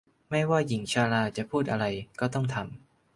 [0.29, 1.85] ไม่ว่าหญิงชราจะพูดอะไร
[2.19, 2.63] ก็ต้องทำ